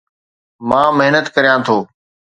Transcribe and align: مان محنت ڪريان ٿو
مان 0.69 0.87
محنت 0.99 1.25
ڪريان 1.35 1.59
ٿو 1.65 1.77